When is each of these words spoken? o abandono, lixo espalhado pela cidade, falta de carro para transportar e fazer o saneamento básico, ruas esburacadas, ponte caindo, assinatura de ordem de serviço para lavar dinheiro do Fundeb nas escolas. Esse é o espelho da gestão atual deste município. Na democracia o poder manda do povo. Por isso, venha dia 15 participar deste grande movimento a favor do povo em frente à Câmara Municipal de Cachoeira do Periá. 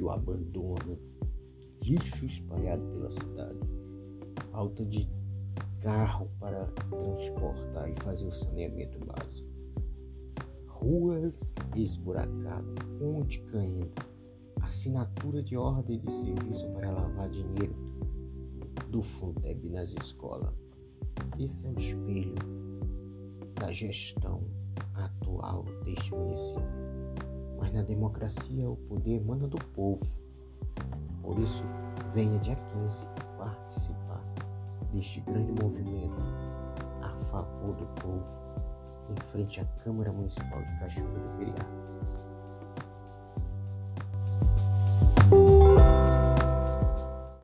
o 0.00 0.10
abandono, 0.10 0.98
lixo 1.82 2.24
espalhado 2.24 2.84
pela 2.88 3.10
cidade, 3.10 3.58
falta 4.52 4.84
de 4.84 5.08
carro 5.80 6.30
para 6.38 6.66
transportar 6.66 7.90
e 7.90 7.94
fazer 7.94 8.26
o 8.26 8.30
saneamento 8.30 8.98
básico, 9.04 9.48
ruas 10.66 11.56
esburacadas, 11.74 12.74
ponte 12.98 13.40
caindo, 13.42 13.92
assinatura 14.62 15.42
de 15.42 15.56
ordem 15.56 15.98
de 15.98 16.12
serviço 16.12 16.68
para 16.70 16.92
lavar 16.92 17.28
dinheiro 17.28 17.74
do 18.88 19.02
Fundeb 19.02 19.68
nas 19.70 19.94
escolas. 19.94 20.54
Esse 21.38 21.66
é 21.66 21.70
o 21.70 21.78
espelho 21.78 22.34
da 23.54 23.72
gestão 23.72 24.44
atual 24.94 25.64
deste 25.84 26.12
município. 26.14 26.77
Na 27.78 27.84
democracia 27.84 28.68
o 28.68 28.76
poder 28.76 29.24
manda 29.24 29.46
do 29.46 29.56
povo. 29.66 30.04
Por 31.22 31.38
isso, 31.38 31.62
venha 32.12 32.36
dia 32.40 32.56
15 32.56 33.06
participar 33.38 34.20
deste 34.92 35.20
grande 35.20 35.52
movimento 35.52 36.20
a 37.00 37.10
favor 37.10 37.76
do 37.76 37.86
povo 38.02 38.42
em 39.08 39.14
frente 39.30 39.60
à 39.60 39.64
Câmara 39.84 40.12
Municipal 40.12 40.60
de 40.60 40.76
Cachoeira 40.76 41.20
do 41.20 41.38
Periá. 41.38 41.67